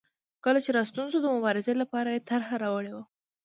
[0.43, 3.03] کله چې راستون شو د مبارزې لپاره یې طرحه راوړې وه.